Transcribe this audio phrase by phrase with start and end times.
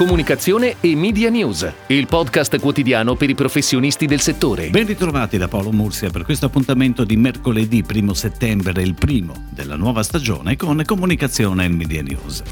[0.00, 4.70] Comunicazione e Media News, il podcast quotidiano per i professionisti del settore.
[4.70, 9.76] Ben ritrovati da Paolo Mursia per questo appuntamento di mercoledì 1 settembre, il primo della
[9.76, 12.42] nuova stagione con Comunicazione e Media News.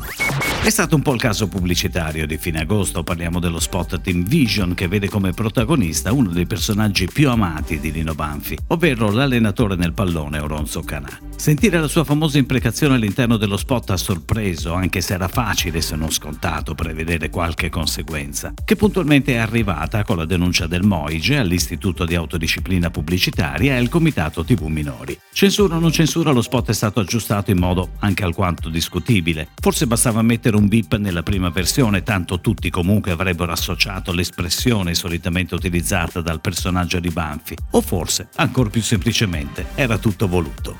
[0.61, 4.75] È stato un po' il caso pubblicitario di fine agosto, parliamo dello spot Team Vision
[4.75, 9.95] che vede come protagonista uno dei personaggi più amati di Lino Banfi, ovvero l'allenatore nel
[9.95, 11.21] pallone Oronzo Canà.
[11.37, 15.95] Sentire la sua famosa imprecazione all'interno dello spot ha sorpreso, anche se era facile se
[15.95, 22.05] non scontato prevedere qualche conseguenza, che puntualmente è arrivata con la denuncia del Moige all'Istituto
[22.05, 25.19] di Autodisciplina Pubblicitaria e al Comitato TV Minori.
[25.33, 29.49] Censura o non censura, lo spot è stato aggiustato in modo anche alquanto discutibile.
[29.61, 35.55] Forse bastava mettere un bip nella prima versione, tanto tutti comunque avrebbero associato l'espressione solitamente
[35.55, 40.79] utilizzata dal personaggio di Banfi, o forse, ancora più semplicemente, era tutto voluto.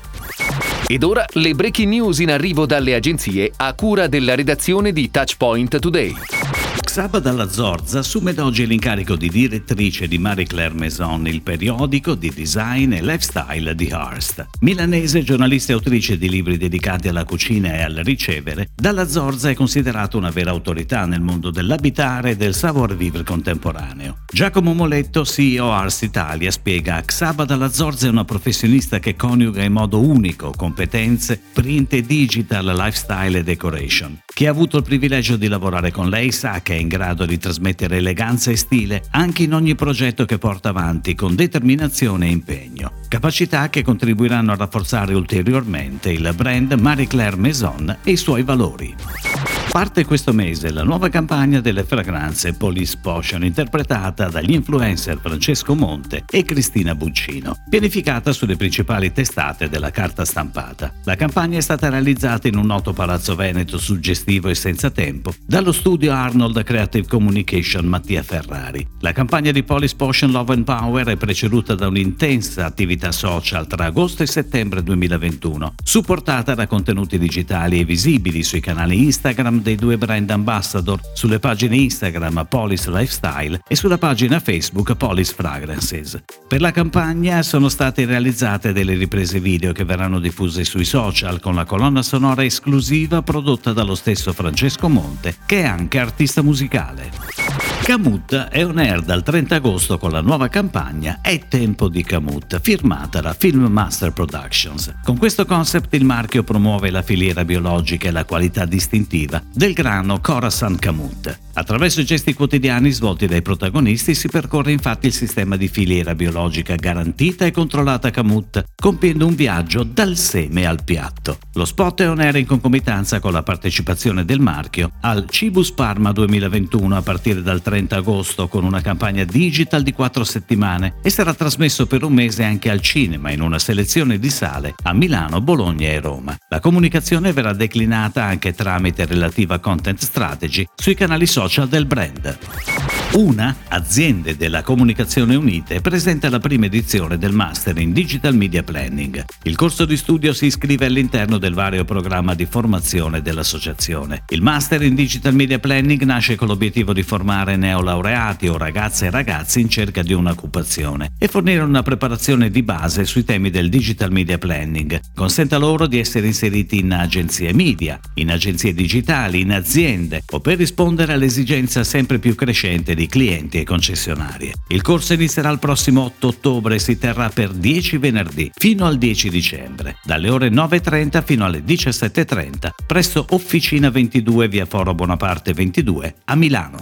[0.87, 5.79] Ed ora le breaking news in arrivo dalle agenzie a cura della redazione di Touchpoint
[5.79, 6.58] Today.
[6.91, 12.15] Xaba dalla Zorza assume da oggi l'incarico di direttrice di Marie Claire Maison, il periodico
[12.15, 14.47] di design e lifestyle di Hearst.
[14.61, 19.53] Milanese, giornalista e autrice di libri dedicati alla cucina e al ricevere, Dalla Zorza è
[19.53, 24.23] considerata una vera autorità nel mondo dell'abitare e del savoir-vivre contemporaneo.
[24.25, 29.73] Giacomo Moletto, CEO Hearst Italia, spiega Xaba dalla Zorza è una professionista che coniuga in
[29.73, 34.21] modo unico competenze, print e digital, lifestyle e decoration.
[34.25, 37.97] Chi ha avuto il privilegio di lavorare con lei sa che in grado di trasmettere
[37.97, 42.91] eleganza e stile anche in ogni progetto che porta avanti con determinazione e impegno.
[43.07, 49.28] Capacità che contribuiranno a rafforzare ulteriormente il brand Marie Claire Maison e i suoi valori.
[49.71, 56.23] Parte questo mese la nuova campagna delle fragranze Police Potion interpretata dagli influencer Francesco Monte
[56.27, 60.91] e Cristina Buccino, pianificata sulle principali testate della carta stampata.
[61.03, 65.71] La campagna è stata realizzata in un noto palazzo veneto suggestivo e senza tempo dallo
[65.71, 68.85] studio Arnold Creative Communication Mattia Ferrari.
[69.01, 73.85] La campagna di Police Potion Love and Power è preceduta da un'intensa attività social tra
[73.85, 79.97] agosto e settembre 2021, supportata da contenuti digitali e visibili sui canali Instagram dei due
[79.97, 86.21] brand ambassador sulle pagine Instagram Polis Lifestyle e sulla pagina Facebook Polis Fragrances.
[86.47, 91.55] Per la campagna sono state realizzate delle riprese video che verranno diffuse sui social con
[91.55, 97.48] la colonna sonora esclusiva prodotta dallo stesso Francesco Monte, che è anche artista musicale.
[97.89, 102.59] Camut è on air dal 30 agosto con la nuova campagna È tempo di Camut,
[102.61, 104.93] firmata da Film Master Productions.
[105.03, 110.19] Con questo concept il marchio promuove la filiera biologica e la qualità distintiva del grano
[110.21, 111.39] Khorasan Camut.
[111.51, 116.75] Attraverso i gesti quotidiani svolti dai protagonisti si percorre infatti il sistema di filiera biologica
[116.75, 121.39] garantita e controllata Camut, compiendo un viaggio dal seme al piatto.
[121.55, 126.11] Lo spot è on air in concomitanza con la partecipazione del marchio al Cibus Parma
[126.11, 131.33] 2021 a partire dal 30 agosto con una campagna digital di 4 settimane e sarà
[131.33, 135.87] trasmesso per un mese anche al cinema in una selezione di sale a Milano, Bologna
[135.87, 136.35] e Roma.
[136.49, 142.98] La comunicazione verrà declinata anche tramite relativa content strategy sui canali social del brand.
[143.13, 149.25] Una, Aziende della Comunicazione Unite, presenta la prima edizione del Master in Digital Media Planning.
[149.43, 154.23] Il corso di studio si iscrive all'interno del vario programma di formazione dell'associazione.
[154.29, 159.09] Il Master in Digital Media Planning nasce con l'obiettivo di formare neolaureati o ragazze e
[159.09, 164.11] ragazzi in cerca di un'occupazione e fornire una preparazione di base sui temi del Digital
[164.11, 164.99] Media Planning.
[165.15, 170.57] Consente loro di essere inseriti in agenzie media, in agenzie digitali, in aziende o per
[170.57, 174.55] rispondere all'esigenza sempre più crescente di clienti e concessionarie.
[174.67, 178.97] Il corso inizierà il prossimo 8 ottobre e si terrà per 10 venerdì fino al
[178.97, 186.15] 10 dicembre, dalle ore 9.30 fino alle 17.30, presso Officina 22 via Foro Bonaparte 22
[186.25, 186.78] a Milano.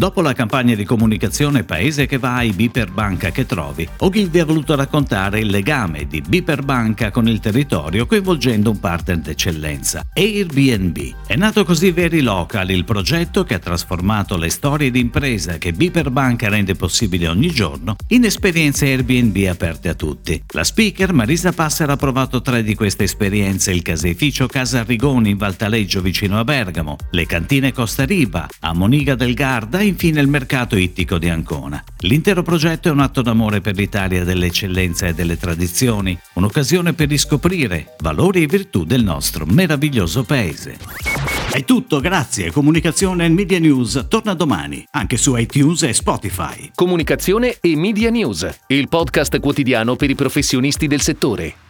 [0.00, 4.74] Dopo la campagna di comunicazione Paese che vai, Biper Banca che trovi, Ogilvy ha voluto
[4.74, 11.26] raccontare il legame di Biper Banca con il territorio coinvolgendo un partner d'eccellenza, Airbnb.
[11.26, 16.10] È nato così Very Local, il progetto che ha trasformato le storie d'impresa che Biper
[16.10, 20.42] Banca rende possibile ogni giorno in esperienze Airbnb aperte a tutti.
[20.54, 25.36] La speaker Marisa Passer ha provato tre di queste esperienze, il caseificio Casa Rigoni in
[25.36, 30.76] Valtaleggio vicino a Bergamo, le cantine Costa Riva, a Moniga del Garda infine il mercato
[30.76, 31.82] ittico di Ancona.
[31.98, 37.96] L'intero progetto è un atto d'amore per l'Italia dell'eccellenza e delle tradizioni, un'occasione per riscoprire
[38.00, 40.78] valori e virtù del nostro meraviglioso paese.
[41.52, 42.50] È tutto, grazie.
[42.50, 46.70] Comunicazione e Media News torna domani, anche su iTunes e Spotify.
[46.74, 51.69] Comunicazione e Media News, il podcast quotidiano per i professionisti del settore.